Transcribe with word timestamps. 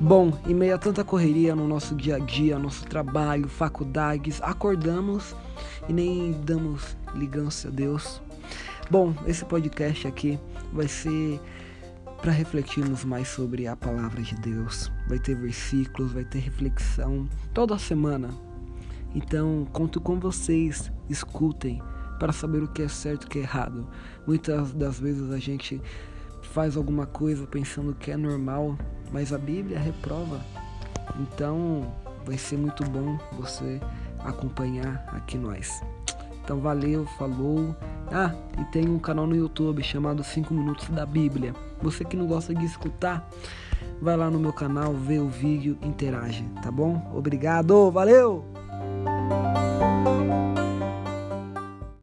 Bom, 0.00 0.32
em 0.46 0.54
meio 0.54 0.76
a 0.76 0.78
tanta 0.78 1.02
correria 1.02 1.56
no 1.56 1.66
nosso 1.66 1.96
dia 1.96 2.16
a 2.16 2.18
dia, 2.20 2.56
nosso 2.56 2.86
trabalho, 2.86 3.48
faculdades, 3.48 4.40
acordamos 4.40 5.34
e 5.88 5.92
nem 5.92 6.30
damos 6.44 6.96
ligança 7.16 7.66
a 7.66 7.70
Deus. 7.72 8.22
Bom, 8.88 9.12
esse 9.26 9.44
podcast 9.44 10.06
aqui 10.06 10.38
vai 10.72 10.86
ser 10.86 11.40
para 12.22 12.30
refletirmos 12.30 13.04
mais 13.04 13.26
sobre 13.26 13.66
a 13.66 13.74
palavra 13.74 14.22
de 14.22 14.36
Deus. 14.36 14.88
Vai 15.08 15.18
ter 15.18 15.34
versículos, 15.34 16.12
vai 16.12 16.24
ter 16.24 16.38
reflexão 16.38 17.28
toda 17.52 17.76
semana. 17.76 18.30
Então, 19.16 19.66
conto 19.72 20.00
com 20.00 20.20
vocês, 20.20 20.92
escutem 21.08 21.82
para 22.20 22.32
saber 22.32 22.62
o 22.62 22.68
que 22.68 22.82
é 22.82 22.88
certo 22.88 23.24
e 23.24 23.26
o 23.26 23.30
que 23.30 23.38
é 23.40 23.42
errado. 23.42 23.88
Muitas 24.24 24.72
das 24.72 25.00
vezes 25.00 25.32
a 25.32 25.38
gente 25.38 25.82
faz 26.40 26.76
alguma 26.76 27.04
coisa 27.04 27.48
pensando 27.48 27.94
que 27.94 28.12
é 28.12 28.16
normal, 28.16 28.78
mas 29.12 29.32
a 29.32 29.38
Bíblia 29.38 29.78
reprova. 29.78 30.40
Então, 31.18 31.92
vai 32.24 32.36
ser 32.36 32.56
muito 32.56 32.84
bom 32.84 33.18
você 33.32 33.80
acompanhar 34.20 35.04
aqui 35.08 35.38
nós. 35.38 35.82
Então, 36.42 36.60
valeu, 36.60 37.06
falou. 37.18 37.76
Ah, 38.10 38.34
e 38.58 38.64
tem 38.66 38.88
um 38.88 38.98
canal 38.98 39.26
no 39.26 39.36
YouTube 39.36 39.82
chamado 39.82 40.24
5 40.24 40.52
Minutos 40.52 40.88
da 40.88 41.04
Bíblia. 41.04 41.54
Você 41.82 42.04
que 42.04 42.16
não 42.16 42.26
gosta 42.26 42.54
de 42.54 42.64
escutar, 42.64 43.28
vai 44.00 44.16
lá 44.16 44.30
no 44.30 44.38
meu 44.38 44.52
canal, 44.52 44.94
vê 44.94 45.18
o 45.18 45.28
vídeo, 45.28 45.78
interage, 45.82 46.44
tá 46.62 46.70
bom? 46.70 47.10
Obrigado, 47.14 47.90
valeu! 47.90 48.57